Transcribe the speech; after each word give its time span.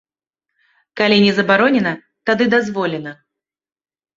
Калі 1.01 1.17
не 1.25 1.33
забаронена, 1.39 1.93
тады 2.31 2.43
дазволена. 2.55 3.11